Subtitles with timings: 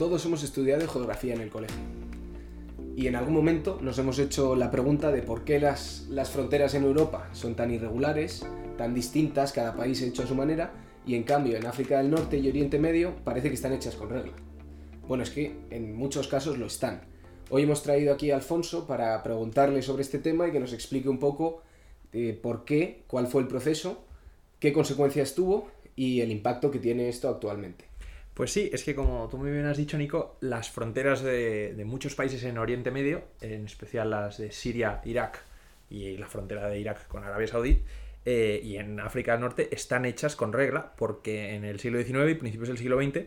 [0.00, 1.76] todos hemos estudiado geografía en el colegio.
[2.96, 6.72] Y en algún momento nos hemos hecho la pregunta de por qué las, las fronteras
[6.72, 8.46] en Europa son tan irregulares,
[8.78, 10.72] tan distintas, cada país hecho a su manera,
[11.06, 14.08] y en cambio en África del Norte y Oriente Medio parece que están hechas con
[14.08, 14.32] regla.
[15.06, 17.02] Bueno, es que en muchos casos lo están.
[17.50, 21.10] Hoy hemos traído aquí a Alfonso para preguntarle sobre este tema y que nos explique
[21.10, 21.60] un poco
[22.14, 24.02] eh, por qué, cuál fue el proceso,
[24.60, 27.89] qué consecuencias tuvo y el impacto que tiene esto actualmente.
[28.34, 32.14] Pues sí, es que como tú muy bien has dicho, Nico, las fronteras de, muchos
[32.14, 35.42] países en Oriente Medio, en especial las de Siria, Irak
[35.90, 37.82] y la frontera de Irak con Arabia Saudí,
[38.24, 42.30] eh, y en África del Norte están hechas con regla, porque en el siglo XIX
[42.30, 43.26] y principios del siglo XX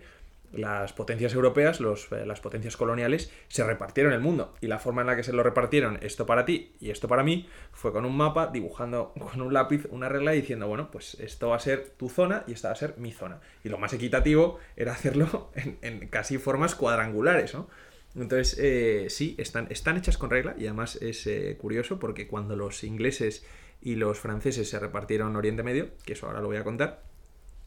[0.53, 4.53] las potencias europeas, eh, las potencias coloniales, se repartieron el mundo.
[4.61, 7.23] Y la forma en la que se lo repartieron, esto para ti y esto para
[7.23, 11.15] mí, fue con un mapa, dibujando con un lápiz una regla y diciendo, bueno, pues
[11.15, 13.39] esto va a ser tu zona y esta va a ser mi zona.
[13.63, 15.51] Y lo más equitativo era hacerlo
[15.81, 17.67] en, casi formas cuadrangulares, ¿no?
[18.15, 22.55] Entonces, eh, sí, están, están hechas con regla y además es eh, curioso porque cuando
[22.55, 23.43] los ingleses
[23.81, 27.01] y los franceses se repartieron Oriente Medio, que eso ahora lo voy a contar,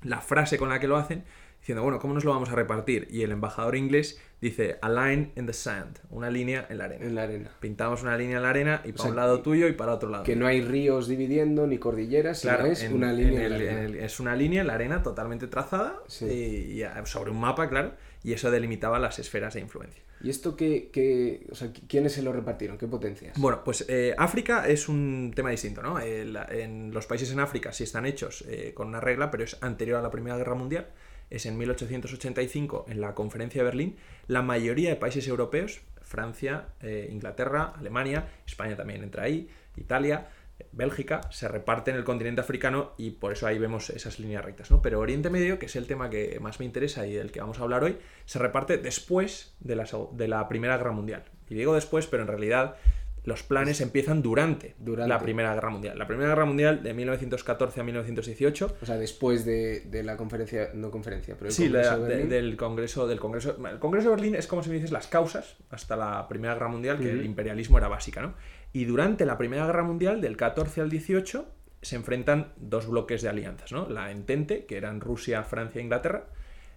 [0.02, 1.24] la frase con la que lo hacen
[1.66, 3.08] diciendo, bueno, ¿cómo nos lo vamos a repartir?
[3.10, 7.04] Y el embajador inglés dice, a line in the sand, una línea en la arena.
[7.04, 7.50] En la arena.
[7.58, 10.22] Pintamos una línea en la arena y para un lado tuyo y para otro lado.
[10.22, 14.04] Que no hay ríos dividiendo ni cordilleras, claro, es una línea en, la arena.
[14.04, 18.50] es una línea en la arena totalmente trazada y, sobre un mapa, claro, y eso
[18.50, 20.02] delimitaba las esferas de influencia.
[20.22, 22.78] ¿Y esto qué, qué o sea, quiénes se lo repartieron?
[22.78, 23.38] ¿Qué potencias?
[23.38, 26.00] Bueno, pues eh, África es un tema distinto, ¿no?
[26.00, 29.98] en los países en África sí están hechos eh, con una regla, pero es anterior
[29.98, 30.86] a la Primera Guerra Mundial
[31.30, 33.96] es en 1885 en la conferencia de Berlín,
[34.28, 40.28] la mayoría de países europeos, Francia, eh, Inglaterra, Alemania, España también entra ahí, Italia,
[40.72, 44.70] Bélgica, se reparten el continente africano y por eso ahí vemos esas líneas rectas.
[44.70, 44.82] ¿no?
[44.82, 47.58] Pero Oriente Medio, que es el tema que más me interesa y del que vamos
[47.58, 51.24] a hablar hoy, se reparte después de la, de la Primera Guerra Mundial.
[51.48, 52.76] Y digo después, pero en realidad
[53.26, 55.98] los planes empiezan durante, la Primera Guerra Mundial.
[55.98, 58.76] La Primera Guerra Mundial de 1914 a 1918.
[58.80, 63.56] O sea, después de, la conferencia, no conferencia, pero el sí, del Congreso del Congreso.
[63.68, 66.68] El Congreso de Berlín es como si me dices las causas hasta la Primera Guerra
[66.68, 68.34] Mundial, que el imperialismo era básica, ¿no?
[68.72, 71.48] Y durante la Primera Guerra Mundial, del 14 al 18,
[71.82, 73.88] se enfrentan dos bloques de alianzas, ¿no?
[73.88, 76.28] La Entente, que eran Rusia, Francia e Inglaterra,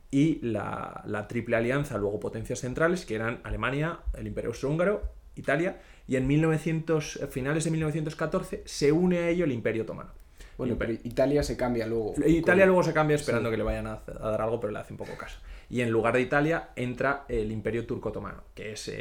[0.09, 5.77] y la, la Triple Alianza, luego potencias centrales, que eran Alemania, el Imperio Austrohúngaro, Italia
[6.07, 10.11] y en 1900, eh, finales de 1914 se une a ello el Imperio Otomano.
[10.57, 12.15] Bueno, pero Italia se cambia luego.
[12.25, 15.15] Italia luego se cambia esperando que le vayan a, dar algo, pero le hacen poco
[15.17, 15.39] caso.
[15.69, 18.91] Y en lugar de Italia entra el Imperio Turco-Otomano, que es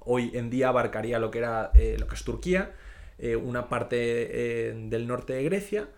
[0.00, 2.72] hoy en día abarcaría lo que era eh, lo que es Turquía,
[3.18, 5.88] eh, una parte del norte de Grecia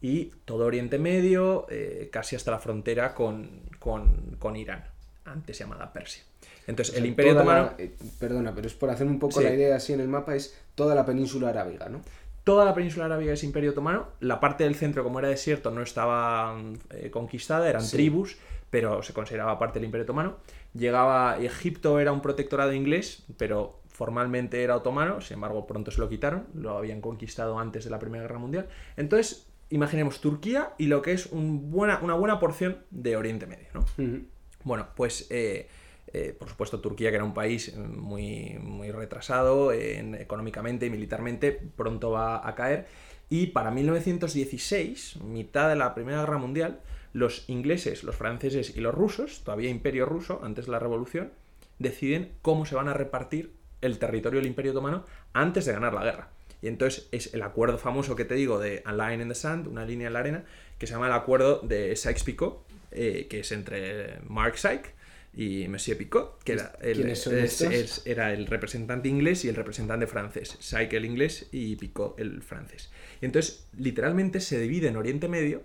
[0.00, 1.66] y todo Oriente Medio,
[2.12, 4.84] casi hasta la frontera con, con Irán,
[5.24, 6.22] antes llamada Persia.
[6.66, 7.72] Entonces, el Imperio Otomano.
[7.78, 10.58] Eh, perdona, pero es por hacer un poco la idea así en el mapa, es
[10.74, 12.00] toda la península arábiga, ¿no?
[12.44, 14.08] Toda la península arábiga es Imperio Otomano.
[14.20, 16.60] La parte del centro, como era desierto, no estaba
[16.90, 18.36] eh, conquistada, eran tribus,
[18.70, 20.36] pero se consideraba parte del Imperio Otomano.
[20.74, 21.38] Llegaba.
[21.38, 26.48] Egipto era un protectorado inglés, pero formalmente era otomano, sin embargo, pronto se lo quitaron,
[26.52, 28.66] lo habían conquistado antes de la Primera Guerra Mundial.
[28.96, 33.68] Entonces, imaginemos Turquía y lo que es un buena, una buena porción de Oriente Medio,
[33.72, 33.84] ¿no?
[34.64, 35.28] Bueno, pues.
[35.30, 35.68] Eh,
[36.14, 41.50] eh, por supuesto, Turquía, que era un país eh, muy, muy retrasado económicamente y militarmente,
[41.50, 42.86] pronto va a caer.
[43.28, 46.80] Y para 1916, mitad de la Primera Guerra Mundial,
[47.12, 51.32] los ingleses, los franceses y los rusos, todavía imperio ruso, antes de la revolución,
[51.80, 56.04] deciden cómo se van a repartir el territorio del imperio otomano antes de ganar la
[56.04, 56.28] guerra.
[56.62, 59.66] Y entonces es el acuerdo famoso que te digo de A Line in the Sand,
[59.66, 60.44] una línea en la arena,
[60.78, 64.93] que se llama el acuerdo de Sykes-Picot, eh, que es entre Mark Sykes
[65.36, 67.12] y Monsieur Picot, que era el,
[68.04, 70.56] era el representante inglés y el representante francés.
[70.60, 72.90] Sykes el inglés y Picot el francés.
[73.20, 75.62] Y entonces, literalmente se divide en Oriente Medio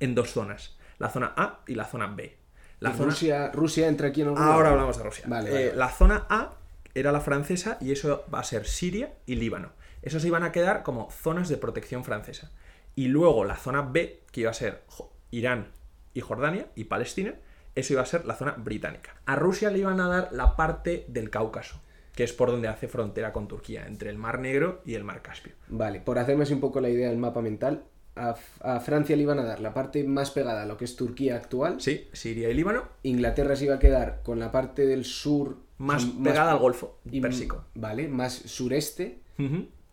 [0.00, 2.36] en dos zonas, la zona A y la zona B.
[2.80, 3.10] La zona...
[3.10, 5.26] Rusia, Rusia entra aquí en Ahora hablamos de Rusia.
[5.46, 6.56] Eh, la zona A
[6.94, 9.70] era la francesa y eso va a ser Siria y Líbano.
[10.02, 12.50] Esos iban a quedar como zonas de protección francesa.
[12.96, 14.82] Y luego la zona B, que iba a ser
[15.30, 15.68] Irán
[16.12, 17.36] y Jordania y Palestina,
[17.74, 19.16] eso iba a ser la zona británica.
[19.26, 21.80] A Rusia le iban a dar la parte del Cáucaso,
[22.14, 25.22] que es por donde hace frontera con Turquía, entre el Mar Negro y el Mar
[25.22, 25.52] Caspio.
[25.68, 27.84] Vale, por hacerme así un poco la idea del mapa mental,
[28.14, 28.34] a,
[28.80, 31.80] Francia le iban a dar la parte más pegada a lo que es Turquía actual.
[31.80, 32.84] Sí, Siria y Líbano.
[33.02, 35.56] Inglaterra se iba a quedar con la parte del sur.
[35.78, 37.64] Más, pegada al Golfo Pérsico.
[37.74, 39.20] Vale, más sureste.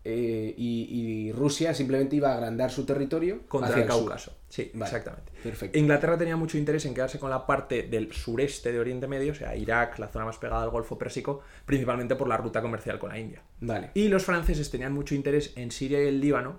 [0.02, 3.88] Eh, y, y Rusia simplemente iba a agrandar su territorio Contra hacia el.
[3.88, 4.34] Cáucaso.
[4.48, 4.86] Sí, Vale.
[4.86, 5.32] exactamente.
[5.42, 5.78] Perfecto.
[5.78, 9.34] Inglaterra tenía mucho interés en quedarse con la parte del sureste de Oriente Medio, o
[9.34, 13.10] sea, Irak, la zona más pegada al Golfo Pérsico, principalmente por la ruta comercial con
[13.10, 13.42] la India.
[13.60, 13.90] Vale.
[13.94, 16.58] Y los franceses tenían mucho interés en Siria y el Líbano,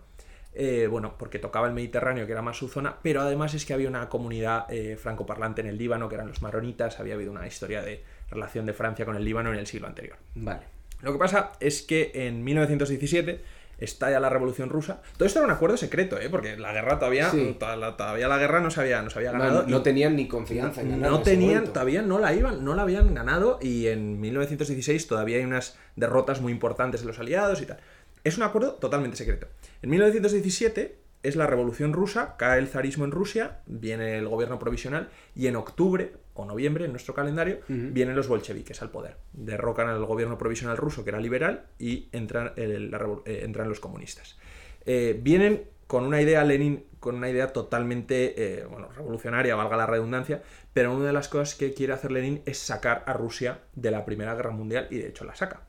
[0.53, 3.73] eh, bueno, porque tocaba el Mediterráneo, que era más su zona, pero además es que
[3.73, 7.47] había una comunidad eh, francoparlante en el Líbano, que eran los maronitas, había habido una
[7.47, 10.17] historia de relación de Francia con el Líbano en el siglo anterior.
[10.35, 10.80] Vale.
[11.01, 13.41] Lo que pasa es que en 1917
[13.79, 15.01] estalla la Revolución Rusa.
[15.17, 16.29] Todo esto era un acuerdo secreto, ¿eh?
[16.29, 17.55] porque la guerra todavía, Sí.
[17.59, 19.63] toda la- todavía la guerra no se había, no se había ganado.
[19.67, 23.13] no tenían ni confianza en ganar no tenían, todavía no la iban, no la habían
[23.15, 27.79] ganado y en 1916 todavía hay unas derrotas muy importantes de los aliados y tal.
[28.23, 29.47] Es un acuerdo totalmente secreto.
[29.81, 35.09] En 1917 es la Revolución Rusa, cae el zarismo en Rusia, viene el gobierno provisional
[35.35, 37.59] y en octubre o noviembre en nuestro calendario
[37.93, 39.17] vienen los bolcheviques al poder.
[39.33, 43.69] Derrocan al gobierno provisional ruso que era liberal y entran, el- la revo- eh, entran
[43.69, 44.37] los comunistas.
[44.85, 49.85] Eh, vienen con una idea, Lenin, con una idea totalmente eh, bueno, revolucionaria, valga la
[49.85, 50.41] redundancia,
[50.73, 54.05] pero una de las cosas que quiere hacer Lenin es sacar a Rusia de la
[54.05, 55.61] Primera Guerra Mundial y de hecho la saca.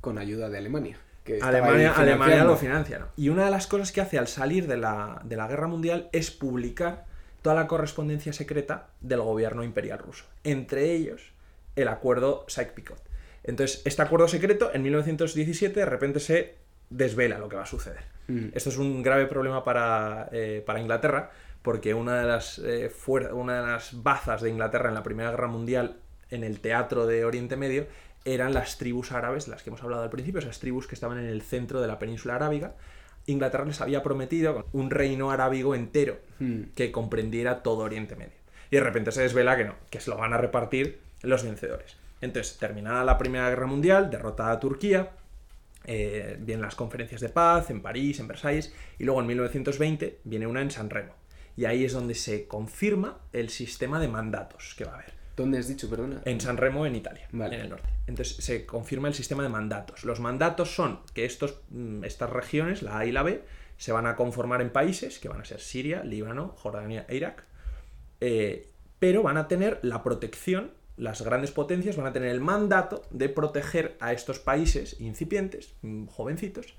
[0.00, 0.98] Con ayuda de Alemania.
[1.28, 2.52] Que Alemania, ahí Alemania financiando.
[2.52, 3.06] lo financia, ¿no?
[3.16, 6.08] Y una de las cosas que hace al salir de la, de la Guerra Mundial
[6.12, 7.04] es publicar
[7.42, 10.24] toda la correspondencia secreta del gobierno imperial ruso.
[10.44, 11.32] Entre ellos,
[11.76, 13.00] el acuerdo Sykes-Picot.
[13.44, 16.56] Entonces, este acuerdo secreto, en 1917, de repente se
[16.90, 18.04] desvela lo que va a suceder.
[18.26, 18.48] Mm.
[18.52, 21.30] Esto es un grave problema para, eh, para Inglaterra,
[21.62, 22.90] porque una de, las, eh,
[23.32, 25.96] una de las bazas de Inglaterra en la Primera Guerra Mundial,
[26.30, 27.86] en el teatro de Oriente Medio,
[28.34, 31.26] eran las tribus árabes, las que hemos hablado al principio, esas tribus que estaban en
[31.26, 32.74] el centro de la península arábiga.
[33.26, 36.62] Inglaterra les había prometido un reino arábigo entero Mm.
[36.74, 38.38] que comprendiera todo Oriente Medio.
[38.70, 41.96] Y de repente se desvela que no, que se lo van a repartir los vencedores.
[42.20, 45.10] Entonces, terminada la Primera Guerra Mundial, derrotada Turquía,
[45.84, 50.46] eh, vienen las conferencias de paz en París, en Versalles, y luego en 1920 viene
[50.46, 51.14] una en San Remo.
[51.56, 55.12] Y ahí es donde se confirma el sistema de mandatos que va a haber.
[55.38, 56.20] ¿Dónde has dicho, perdona?
[56.24, 57.54] En San Remo, en Italia, Vale.
[57.54, 57.88] en el norte.
[58.08, 60.04] Entonces se confirma el sistema de mandatos.
[60.04, 63.44] Los mandatos son que estos, mm, estas regiones, la A y la B,
[63.76, 67.44] se van a conformar en países que van a ser Siria, Líbano, Jordania e Irak,
[68.20, 68.68] eh,
[68.98, 73.28] pero van a tener la protección, las grandes potencias van a tener el mandato de
[73.28, 76.74] proteger a estos países incipientes, mm, jovencitos,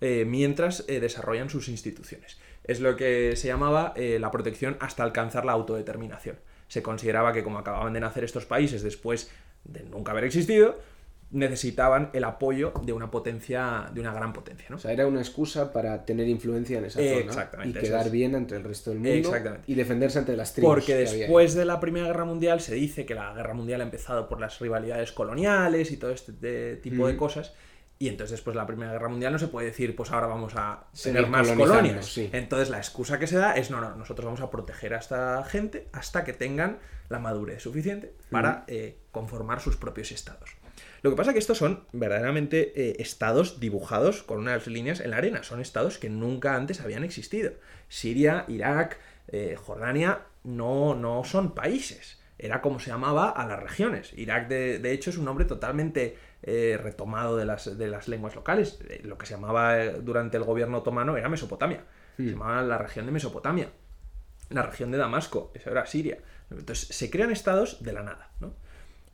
[0.00, 2.38] eh, mientras eh, desarrollan sus instituciones.
[2.64, 6.38] Es lo que se llamaba la protección hasta alcanzar la autodeterminación.
[6.68, 9.30] Se consideraba que como acababan de nacer estos países después
[9.64, 10.78] de nunca haber existido,
[11.30, 14.76] necesitaban el apoyo de una potencia, de una gran potencia, ¿no?
[14.76, 18.12] O sea, era una excusa para tener influencia en esa zona Exactamente, y quedar es.
[18.12, 19.64] bien ante el resto del mundo Exactamente.
[19.66, 20.74] y defenderse ante las tribus.
[20.74, 23.84] Porque había después de la Primera Guerra Mundial se dice que la Guerra Mundial ha
[23.84, 27.52] empezado por las rivalidades coloniales y todo este tipo de cosas.
[27.98, 30.54] Y entonces después de la Primera Guerra Mundial no se puede decir, pues ahora vamos
[30.56, 32.06] a tener más colonias.
[32.06, 32.28] sí.
[32.32, 35.44] Entonces la excusa que se da es, no, no, nosotros vamos a proteger a esta
[35.44, 40.50] gente hasta que tengan la madurez suficiente para eh, conformar sus propios estados.
[41.02, 45.10] Lo que pasa es que estos son verdaderamente eh, estados dibujados con unas líneas en
[45.10, 45.42] la arena.
[45.42, 47.52] Son estados que nunca antes habían existido.
[47.88, 48.98] Siria, Irak,
[49.28, 52.18] eh, Jordania no, no son países.
[52.38, 54.12] Era como se llamaba a las regiones.
[54.16, 58.34] Irak, de, de hecho, es un nombre totalmente eh, retomado de las, de las lenguas
[58.34, 58.78] locales.
[58.88, 61.84] Eh, Lo que se llamaba eh, durante el gobierno otomano era Mesopotamia.
[62.16, 62.28] Se Hmm.
[62.30, 63.70] llamaba la región de Mesopotamia.
[64.50, 66.18] La región de Damasco, eso era Siria.
[66.50, 68.54] Entonces, se crean estados de la nada, ¿no?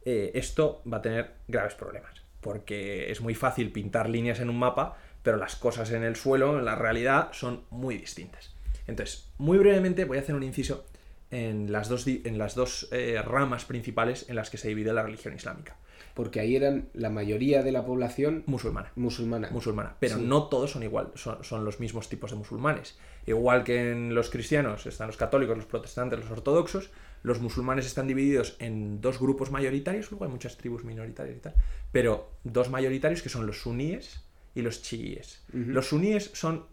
[0.04, 2.12] eh, esto va a tener graves problemas.
[2.40, 6.58] Porque es muy fácil pintar líneas en un mapa, pero las cosas en el suelo,
[6.58, 8.54] en la realidad, son muy distintas.
[8.86, 10.84] Entonces, muy brevemente voy a hacer un inciso
[11.30, 15.02] en las dos, en las dos eh, ramas principales en las que se divide la
[15.02, 15.76] religión islámica.
[16.20, 18.92] Porque ahí eran la mayoría de la población Musulmana.
[18.94, 19.48] musulmana.
[19.50, 19.96] musulmana.
[20.00, 20.22] Pero Sí.
[20.22, 22.98] no todos son igual, son, son los mismos tipos de musulmanes.
[23.26, 26.90] Igual que en los cristianos están los católicos, los protestantes, los ortodoxos,
[27.22, 31.54] los musulmanes están divididos en dos grupos mayoritarios, luego hay muchas tribus minoritarias y tal,
[31.90, 34.22] pero dos mayoritarios que son los suníes
[34.54, 35.42] y los chiíes.
[35.54, 36.66] Los suníes son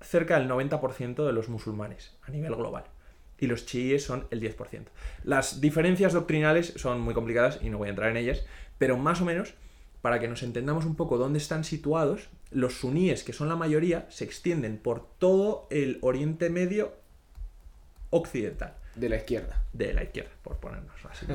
[0.00, 2.84] cerca del 90% de los musulmanes a nivel global.
[3.38, 4.86] Y los chiíes son el 10%.
[5.22, 8.46] Las diferencias doctrinales son muy complicadas y no voy a entrar en ellas,
[8.78, 9.54] pero más o menos,
[10.02, 14.06] para que nos entendamos un poco dónde están situados, los suníes, que son la mayoría,
[14.08, 16.94] se extienden por todo el Oriente Medio
[18.10, 19.62] occidental De la izquierda.
[19.72, 21.26] de la izquierda, por ponernos así.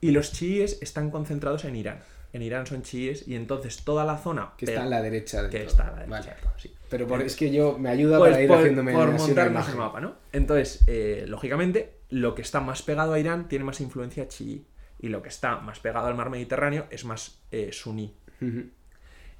[0.00, 2.00] Y los chiíes están concentrados en Irán.
[2.32, 5.50] En Irán son chiíes y entonces toda la zona Que está a la derecha de
[5.50, 5.68] que todo.
[5.68, 6.30] está a la derecha Vale.
[6.34, 6.74] de todo, sí.
[6.90, 9.68] Pero por- es que yo me ayuda Pues para ir por, haciéndome por una montarnos
[9.68, 10.14] el mapa, ¿no?
[10.32, 14.64] Entonces, eh, lógicamente, lo que está más pegado a Irán tiene más influencia chií.
[14.98, 18.14] Y lo que está más pegado al mar Mediterráneo es más eh, suní.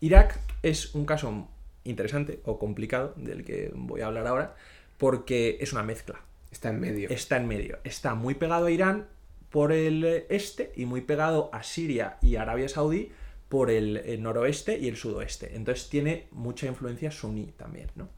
[0.00, 1.48] Irak es un caso
[1.84, 4.56] interesante o complicado, del que voy a hablar ahora,
[4.98, 6.20] porque es una mezcla.
[6.50, 7.10] Está en medio.
[7.10, 7.78] Está en medio.
[7.84, 9.08] Está muy pegado a Irán
[9.50, 13.12] por el este y muy pegado a Siria y Arabia Saudí
[13.48, 15.54] por el, el noroeste y el sudoeste.
[15.54, 18.08] Entonces tiene mucha influencia suní también, ¿no?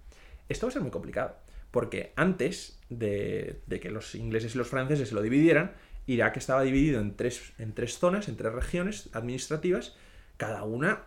[0.49, 1.37] Esto va a ser muy complicado,
[1.71, 5.73] porque antes de, de que los ingleses y los franceses se lo dividieran,
[6.07, 9.97] Irak estaba dividido en tres, en tres zonas, en tres regiones administrativas,
[10.37, 11.03] cada una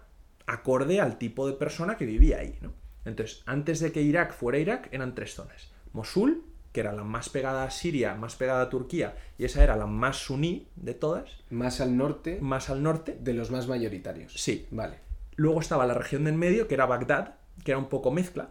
[0.45, 2.73] acorde al tipo de persona que vivía ahí, ¿no?
[3.05, 5.71] Entonces, antes de que Irak fuera Irak, eran tres zonas.
[5.93, 9.75] Mosul, que era la más pegada a Siria, más pegada a Turquía, y esa era
[9.75, 13.17] la más suní de todas, Más al norte más al norte.
[13.19, 14.33] de los más mayoritarios.
[14.33, 14.67] Sí.
[14.69, 14.99] Vale.
[15.35, 18.49] Luego estaba la región del medio, que era Bagdad, que era un poco mezcla.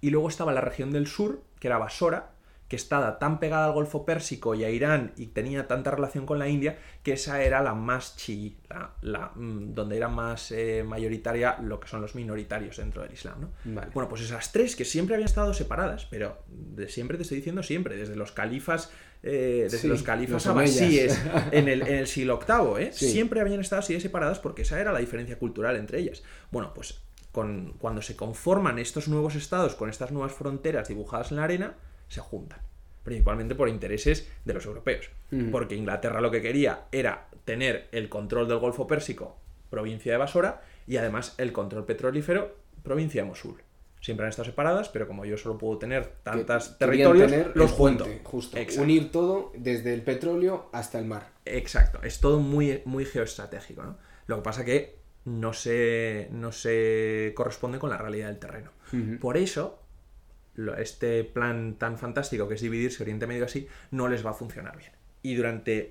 [0.00, 2.30] Y luego estaba la región del sur, que era Basora,
[2.68, 6.38] que estaba tan pegada al Golfo Pérsico y a Irán y tenía tanta relación con
[6.38, 10.84] la India, que esa era la más chií, la, la, mm, donde era más eh,
[10.86, 13.40] mayoritaria lo que son los minoritarios dentro del Islam.
[13.40, 13.50] ¿no?
[13.64, 13.90] Vale.
[13.94, 17.62] Bueno, pues esas tres que siempre habían estado separadas, pero de siempre te estoy diciendo
[17.62, 21.18] siempre, desde los califas, eh, desde Sí, los califas abasíes
[21.52, 22.90] en el, en el siglo VIII, ¿eh?
[22.92, 23.10] Sí.
[23.10, 26.22] siempre habían estado así de separadas porque esa era la diferencia cultural entre ellas.
[26.50, 27.00] Bueno, pues
[27.32, 31.74] con, cuando se conforman estos nuevos estados con estas nuevas fronteras dibujadas en la arena,
[32.08, 32.60] se juntan.
[33.02, 35.10] Principalmente por intereses de los europeos.
[35.50, 39.36] Porque Inglaterra lo que quería era tener el control del Golfo Pérsico,
[39.70, 43.62] provincia de Basora, y además el control petrolífero, provincia de Mosul.
[44.00, 47.72] Siempre han estado separadas, pero como yo solo puedo tener Que- querían territorios, tener los
[47.72, 48.04] junto.
[48.04, 48.56] puente, justo.
[48.56, 48.82] Exacto.
[48.82, 51.30] Unir todo desde el petróleo hasta el mar.
[51.44, 53.98] Exacto, es todo muy, muy geoestratégico, ¿no?
[54.26, 58.70] Lo que pasa que no se, no se corresponde con la realidad del terreno.
[59.20, 59.82] Por eso,
[60.78, 64.76] este plan tan fantástico que es dividirse Oriente Medio así, no les va a funcionar
[64.76, 64.92] bien.
[65.22, 65.88] Y durante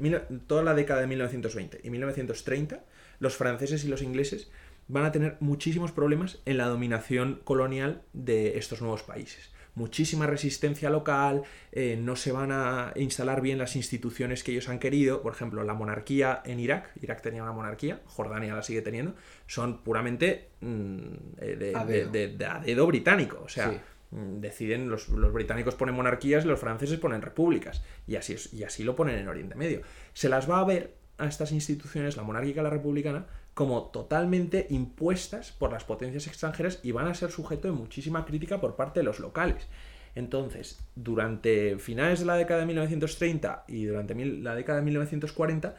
[0.47, 2.83] toda la década de 1920 y 1930,
[3.19, 4.49] los franceses y los ingleses
[4.87, 9.51] van a tener muchísimos problemas en la dominación colonial de estos nuevos países.
[9.75, 14.79] Muchísima resistencia local, eh, no se van a instalar bien las instituciones que ellos han
[14.79, 15.21] querido.
[15.21, 19.13] Por ejemplo, la monarquía en Irak, Irak tenía una monarquía, Jordania la sigue teniendo,
[19.45, 20.97] son puramente mm,
[21.39, 22.11] eh, de, A de- dedo.
[22.11, 23.41] de- de a dedo británico.
[23.45, 23.77] O sea, Sí.
[24.11, 27.83] Mm, deciden, los, británicos ponen monarquías y los franceses ponen repúblicas.
[28.07, 29.81] Y así, y así lo ponen en Oriente Medio.
[30.13, 34.67] Se las va a ver a estas instituciones, la monárquica y la republicana, como totalmente
[34.69, 38.99] impuestas por las potencias extranjeras y van a ser sujeto de muchísima crítica por parte
[38.99, 39.67] de los locales.
[40.13, 45.75] Entonces, durante finales de la década de 1930 y durante la década de 1940,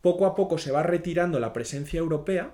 [0.00, 2.52] poco a poco se va retirando la presencia europea,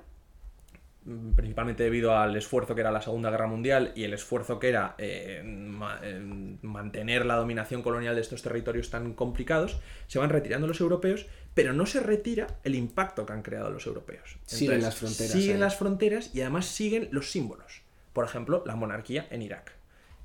[1.35, 4.95] principalmente debido al esfuerzo que era la Segunda Guerra Mundial y el esfuerzo que era
[4.99, 6.21] eh, ma- eh,
[6.63, 11.73] mantener la dominación colonial de estos territorios tan complicados, se van retirando los europeos, pero
[11.73, 14.37] no se retira el impacto que han creado los europeos.
[14.47, 17.83] Siguen las fronteras Siguen las fronteras y además siguen los símbolos.
[18.13, 19.73] Por ejemplo, la monarquía en Irak.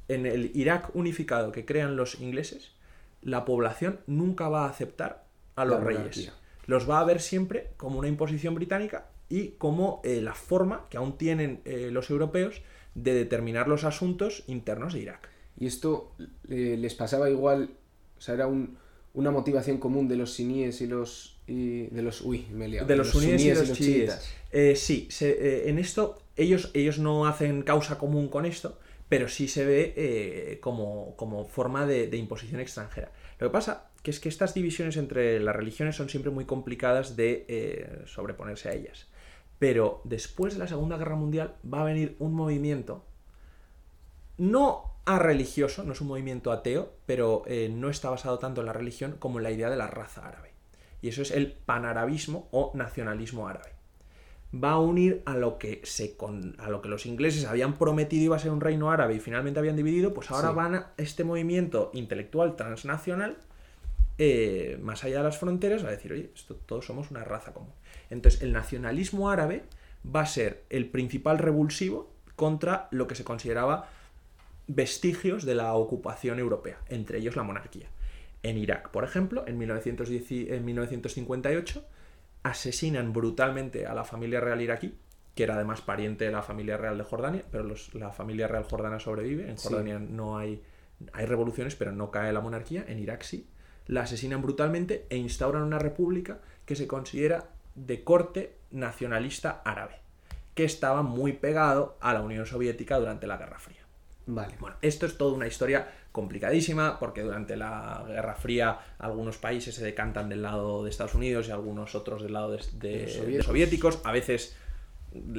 [0.10, 2.72] En el Irak unificado que crean los ingleses,
[3.22, 6.00] la población nunca va a aceptar a los La reyes.
[6.02, 6.34] monarquía.
[6.66, 10.98] Los va a ver siempre como una imposición británica y como eh, la forma que
[10.98, 12.62] aún tienen eh, los europeos
[12.96, 15.30] de determinar los asuntos internos de Irak.
[15.60, 16.14] Y esto
[16.50, 17.72] eh, les pasaba igual,
[18.18, 18.78] o sea, era un-
[19.14, 21.40] una motivación común de los suníes y los...
[21.48, 22.22] y- de los...
[22.22, 22.88] Uy, me liado.
[22.88, 24.80] De los suníes y los chiíes.
[24.80, 28.80] sí, se- en esto ellos, ellos no hacen causa común con esto,
[29.10, 33.12] pero sí se ve como, como forma de, de imposición extranjera.
[33.40, 37.16] Lo que pasa que es que estas divisiones entre las religiones son siempre muy complicadas
[37.16, 39.08] de eh, sobreponerse a ellas.
[39.60, 43.04] Pero después de la Segunda Guerra Mundial va a venir un movimiento
[44.38, 48.68] no a religioso, no es un movimiento ateo, pero eh, no está basado tanto en
[48.68, 50.52] la religión como en la idea de la raza árabe.
[51.02, 53.72] Y eso es el panarabismo o nacionalismo árabe.
[54.54, 58.24] Va a unir a lo que se con- a lo que los ingleses habían prometido
[58.26, 60.56] iba a ser un reino árabe y finalmente habían dividido, pues ahora Sí.
[60.56, 63.38] van a este movimiento intelectual transnacional
[64.18, 67.54] eh, más allá de las fronteras va a decir, oye, esto, todos somos una raza
[67.54, 67.74] común.
[68.10, 69.64] Entonces, el nacionalismo árabe
[70.04, 73.90] va a ser el principal revulsivo contra lo que se consideraba
[74.68, 77.88] vestigios de la ocupación europea, entre ellos la monarquía.
[78.44, 81.84] En Irak, por ejemplo, en, 1910 y- en 1958,
[82.44, 84.96] asesinan brutalmente a la familia real iraquí,
[85.36, 88.64] que era además pariente de la familia real de Jordania, pero los- la familia real
[88.64, 89.50] jordana sobrevive.
[89.50, 89.68] En Sí.
[89.68, 90.62] Jordania no hay,
[91.14, 92.86] hay revoluciones, pero no cae la monarquía.
[92.88, 93.48] En Irak sí.
[93.88, 99.96] La asesinan brutalmente e instauran una república que se considera de corte nacionalista árabe,
[100.56, 103.78] que estaba muy pegado a la Unión Soviética durante la Guerra Fría.
[104.26, 104.56] Vale.
[104.60, 109.86] Bueno, esto es toda una historia complicadísima porque durante la Guerra Fría algunos países se
[109.86, 113.14] decantan del lado de Estados Unidos y algunos otros del lado de, de- De los
[113.14, 113.46] de soviéticos.
[113.46, 114.00] soviéticos.
[114.04, 114.58] A veces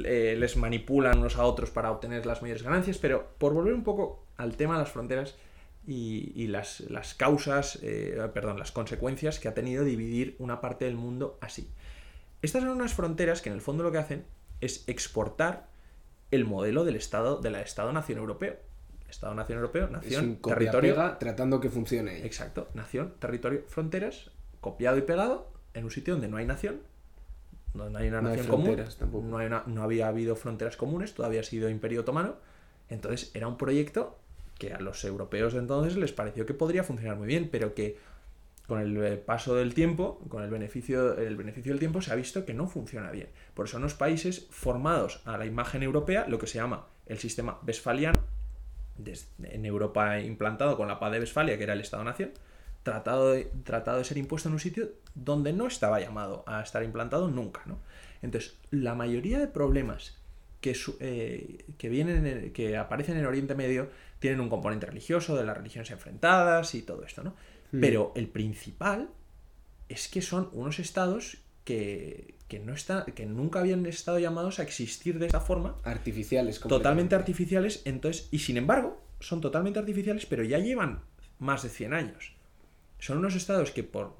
[0.05, 3.83] eh, les manipulan unos a otros para obtener las mayores ganancias, pero por volver un
[3.83, 5.35] poco al tema de las fronteras
[5.85, 10.95] y, las, las, causas, eh, perdón, las consecuencias que ha tenido dividir una parte del
[10.95, 11.71] mundo así.
[12.41, 14.25] Estas son unas fronteras que en el fondo lo que hacen
[14.61, 15.67] es exportar
[16.31, 18.57] el modelo del Estado, de la Estado-Nación Europeo.
[19.09, 21.17] Estado-Nación Europeo, nación, territorio.
[21.19, 22.23] tratando que funcione.
[22.23, 24.29] Exacto, nación, territorio, fronteras,
[24.61, 26.81] copiado y pegado en un sitio donde no hay nación,
[27.73, 28.77] no, hay una nación común,
[29.29, 32.35] no, hay no había habido fronteras comunes, todavía ha sido imperio otomano.
[32.87, 34.19] Entonces era un proyecto
[34.59, 37.97] que a los europeos de entonces les pareció que podría funcionar muy bien, pero que
[38.67, 42.15] con el eh, paso del tiempo, con el beneficio, el beneficio del tiempo, se ha
[42.15, 43.29] visto que no funciona bien.
[43.55, 47.17] Por eso en los países formados a la imagen europea, lo que se llama el
[47.17, 48.19] sistema westfaliano,
[49.43, 52.31] en Europa implantado con la paz de Westfalia, que era el Estado-Nación,
[52.83, 56.83] tratado de, tratado de ser impuesto en un sitio donde no estaba llamado a estar
[56.83, 57.63] implantado nunca.
[57.65, 57.79] ¿no?
[58.21, 60.18] Entonces, la mayoría de problemas
[60.61, 63.89] que, eh, que, vienen que aparecen en Oriente Medio
[64.19, 67.35] tienen un componente religioso, de las religiones enfrentadas y todo esto, ¿no?
[67.71, 67.81] Hmm.
[67.81, 69.09] Pero el principal
[69.87, 75.19] es que son unos estados que, no está, que nunca habían estado llamados a existir
[75.19, 75.77] de esta forma.
[75.83, 76.59] Artificiales.
[76.59, 81.01] Totalmente artificiales, entonces, y sin embargo, son totalmente artificiales, pero ya llevan
[81.37, 82.38] más de 100 años
[82.99, 84.15] son unos estados que por,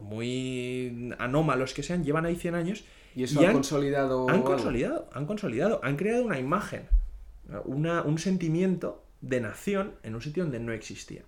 [0.00, 2.84] muy anómalos que sean, llevan ahí 100 años.
[3.14, 4.28] Y eso ha consolidado.
[4.30, 6.88] Han consolidado, han consolidado, han creado una imagen,
[7.64, 11.22] un sentimiento de nación en un sitio donde no existía.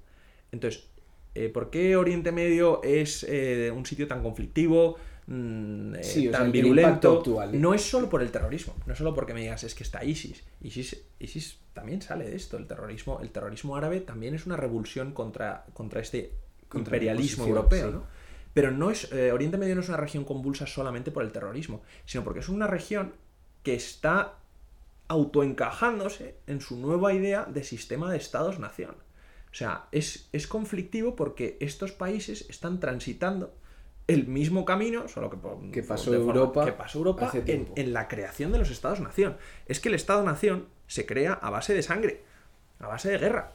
[0.52, 0.88] Entonces,
[1.34, 4.96] eh, ¿por qué Oriente Medio es eh, un sitio tan conflictivo,
[5.26, 7.22] mm, eh, tan virulento?
[7.52, 10.04] No es solo por el terrorismo, no es solo porque me digas es que está
[10.04, 10.44] ISIS.
[10.62, 11.04] ISIS.
[11.18, 12.56] ISIS también sale de esto.
[12.56, 16.32] El terrorismo, el terrorismo árabe también es una revulsión contra, contra este
[16.78, 18.14] imperialismo europeo, ¿no?
[18.54, 21.83] Pero no es, eh, Oriente Medio no es una región convulsa solamente por el terrorismo,
[22.07, 23.12] sino porque es una región
[23.64, 24.35] que está
[25.09, 28.95] autoencajándose en su nueva idea de sistema de estados-nación.
[29.50, 33.54] O sea, es, es, conflictivo porque estos países están transitando
[34.06, 38.52] el mismo camino, solo que, que pasó Europa, que pasó Europa en, en, la creación
[38.52, 39.37] de los estados-nación.
[39.67, 42.23] Es que el estado-nación se crea a base de sangre,
[42.78, 43.52] a base de guerra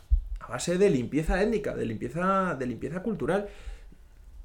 [0.49, 3.47] base de limpieza étnica, de limpieza, de limpieza cultural,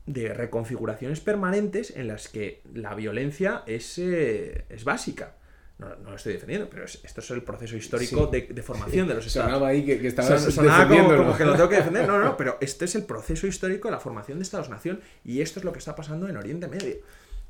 [0.06, 5.34] de reconfiguraciones permanentes en las que la violencia es, eh, es básica.
[5.78, 9.26] No, no, lo estoy defendiendo, pero esto es el proceso histórico de, formación de los
[9.26, 9.50] estados.
[9.50, 12.06] Sonaba ahí que, que estabas Sonaba como, que lo tengo que defender.
[12.06, 15.58] No, no, pero este es el proceso histórico de la formación de estados-nación y esto
[15.58, 16.98] es lo que está pasando en Oriente Medio.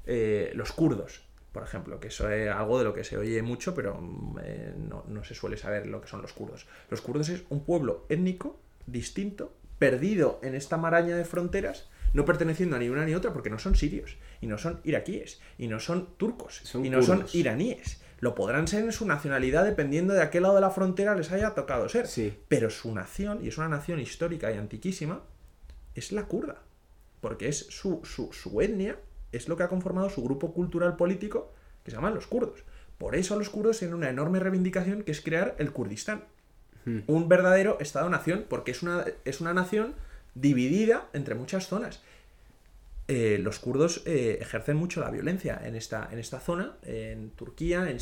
[0.07, 1.23] Eh, los kurdos
[1.55, 4.75] por ejemplo, que eso es algo de lo que se oye mucho, pero mm, eh,
[4.77, 6.67] no, se suele saber lo que son los kurdos.
[6.91, 12.75] Los kurdos es un pueblo étnico, distinto, perdido en esta maraña de fronteras, no perteneciendo
[12.75, 15.79] a ni una ni otra, porque no son sirios, y no son iraquíes, y no
[15.79, 18.01] son turcos, y no son iraníes.
[18.19, 21.31] Lo podrán ser en su nacionalidad dependiendo de a qué lado de la frontera les
[21.31, 22.09] haya tocado ser.
[22.09, 22.37] Sí.
[22.49, 25.23] Pero su nación, y es una nación histórica y antiquísima,
[25.95, 26.63] es la kurda.
[27.21, 28.99] Porque es su, su, su etnia
[29.37, 31.53] es lo que ha conformado su grupo cultural político
[31.85, 32.65] que se llaman los kurdos.
[32.99, 36.25] Por eso los kurdos tienen una enorme reivindicación que es crear el Kurdistán.
[36.85, 37.01] Hmm.
[37.07, 39.95] Un verdadero Estado-nación, porque es una, es una nación
[40.35, 42.01] dividida entre muchas zonas.
[43.07, 47.91] Eh, los kurdos eh, ejercen mucho la violencia en esta, en esta zona, en Turquía,
[47.91, 47.99] en,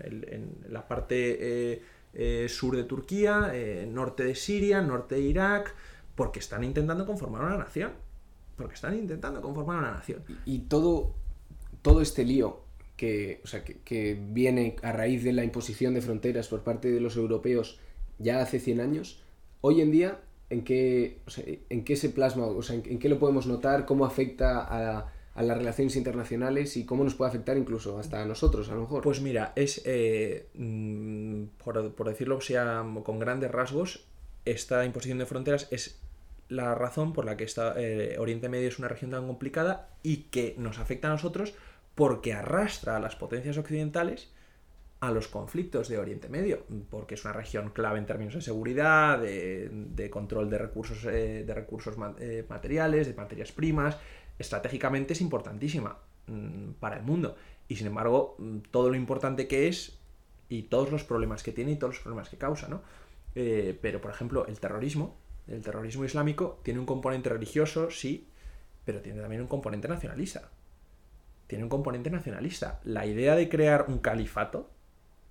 [0.00, 1.82] en, la parte
[2.12, 3.52] eh, sur de Turquía,
[3.88, 5.74] norte de Siria, norte de Irak,
[6.14, 7.92] porque están intentando conformar una nación
[8.60, 10.22] porque están intentando conformar una nación.
[10.44, 11.14] Y, todo,
[11.82, 12.60] todo este lío
[12.96, 17.00] que, o sea, que, viene a raíz de la imposición de fronteras por parte de
[17.00, 17.80] los europeos
[18.18, 19.22] ya hace 100 años,
[19.62, 20.20] hoy en día,
[20.50, 21.20] ¿en qué,
[21.70, 22.46] ¿en qué se plasma?
[22.46, 23.86] O sea, ¿en, qué lo podemos notar?
[23.86, 28.68] ¿Cómo afecta a, las relaciones internacionales y cómo nos puede afectar incluso hasta a nosotros,
[28.68, 29.02] a lo mejor?
[29.02, 34.04] Pues mira, es, eh, mm, por, por decirlo sea con grandes rasgos,
[34.44, 35.98] esta imposición de fronteras es
[36.50, 40.24] la razón por la que está, eh, Oriente Medio es una región tan complicada y
[40.24, 41.54] que nos afecta a nosotros
[41.94, 44.32] porque arrastra a las potencias occidentales
[44.98, 49.18] a los conflictos de Oriente Medio, porque es una región clave en términos de seguridad,
[49.18, 53.96] de, control de recursos, eh, de recursos eh, materiales, de materias primas,
[54.38, 57.36] estratégicamente es importantísima mm, para el mundo.
[57.66, 59.98] Y sin embargo, mm, todo lo importante que es
[60.50, 62.82] y todos los problemas que tiene y todos los problemas que causa, ¿no?
[63.32, 65.19] pero, por ejemplo, el terrorismo
[65.50, 68.26] el terrorismo islámico tiene un componente religioso, sí,
[68.84, 70.48] pero tiene también un componente nacionalista.
[71.46, 72.80] Tiene un componente nacionalista.
[72.84, 74.70] La idea de crear un califato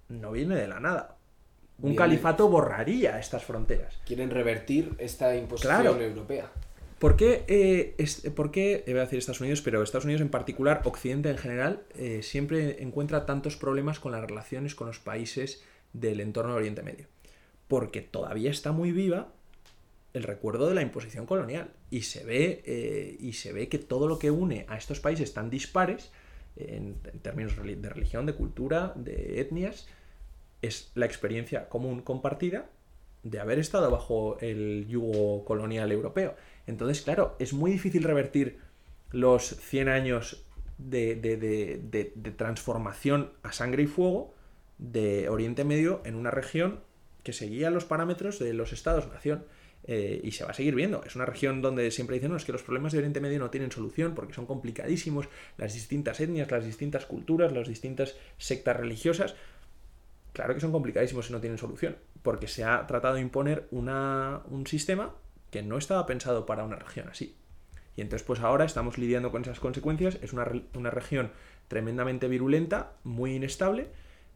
[0.09, 1.15] no viene de la nada.
[1.81, 3.97] Un califato borraría estas fronteras.
[4.05, 6.51] Quieren revertir esta imposición europea.
[6.99, 10.21] ¿Por qué, eh, es- por qué, eh, voy a decir Estados Unidos, pero Estados Unidos
[10.21, 14.99] en particular, Occidente en general, eh, siempre encuentra tantos problemas con las relaciones con los
[14.99, 17.05] países del entorno de Oriente Medio?
[17.69, 19.29] Porque todavía está muy viva
[20.13, 24.07] el recuerdo de la imposición colonial y se ve, eh, y se ve que todo
[24.07, 26.11] lo que une a estos países tan dispares,
[26.55, 29.87] en, términos de religión, de cultura, de etnias,
[30.61, 32.69] es la experiencia común compartida
[33.23, 36.35] de haber estado bajo el yugo colonial europeo.
[36.67, 38.57] Entonces, claro, es muy difícil revertir
[39.11, 40.43] los 100 años
[40.77, 44.33] de, de- de- de- de transformación a sangre y fuego
[44.77, 46.79] de Oriente Medio en una región
[47.23, 49.45] que seguía los parámetros de los estados-nación.
[49.91, 51.03] Eh, y se va a seguir viendo.
[51.03, 53.49] Es una región donde siempre dicen, no, es que los problemas de Oriente Medio no
[53.49, 59.33] tienen solución porque son complicadísimos, las distintas etnias, las distintas culturas, las distintas sectas religiosas.
[60.33, 64.41] Claro que son complicadísimos y no tienen solución, porque se ha tratado de imponer una-
[64.51, 65.15] un sistema
[65.49, 67.35] que no estaba pensado para una región así.
[67.95, 70.19] Y entonces pues ahora estamos lidiando con esas consecuencias.
[70.21, 71.31] Es una, una región
[71.67, 73.87] tremendamente virulenta, muy inestable,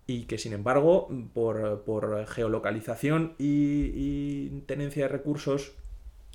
[0.07, 5.73] y que sin embargo, por, por geolocalización y, y tenencia de recursos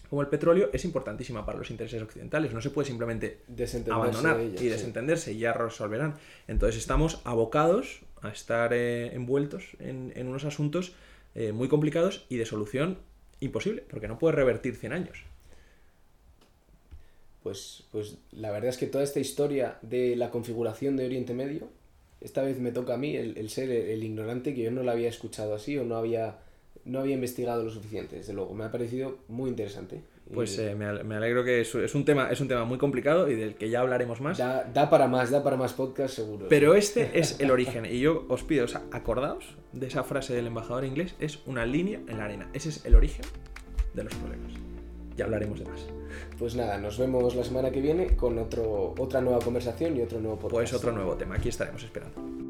[0.08, 2.54] como el petróleo, es importantísima para los intereses occidentales.
[2.54, 3.42] No se puede simplemente
[3.90, 4.68] abandonar ella, y sí.
[4.68, 6.14] desentenderse y ya resolverán.
[6.46, 10.94] Entonces estamos abocados a estar eh, envueltos en, en unos asuntos
[11.34, 12.98] eh, muy complicados y de solución
[13.40, 15.24] imposible, porque no puede revertir 100 años.
[17.42, 21.68] Pues, pues la verdad es que toda esta historia de la configuración de Oriente Medio,
[22.20, 24.82] esta vez me toca a mí el, el ser el, el ignorante que yo no
[24.82, 26.38] la había escuchado así o no había,
[26.84, 28.54] no había investigado lo suficiente, desde luego.
[28.54, 30.00] Me ha parecido muy interesante.
[30.34, 32.76] Pues eh, me, al- me alegro que es, es un tema, es un tema muy
[32.76, 34.36] complicado y del que ya hablaremos más.
[34.36, 36.46] da, da para más, da para más podcast seguro.
[36.50, 37.86] Pero este es el origen.
[37.86, 41.64] Y yo os pido, o sea, acordaos de esa frase del embajador inglés, es una
[41.64, 42.50] línea en la arena.
[42.52, 43.24] Ese es el origen
[43.94, 44.52] de los problemas.
[45.16, 45.86] Ya hablaremos de más.
[46.38, 50.20] Pues nada, nos vemos la semana que viene con otro, otra nueva conversación y otro
[50.20, 50.54] nuevo podcast.
[50.54, 51.36] Pues otro nuevo tema.
[51.36, 52.47] Aquí estaremos esperando.